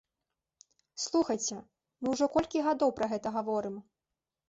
Слухайце, 1.03 1.55
мы 2.01 2.07
ўжо 2.17 2.25
колькі 2.39 2.67
гадоў 2.71 2.89
пра 2.99 3.05
гэта 3.15 3.27
гаворым? 3.41 3.75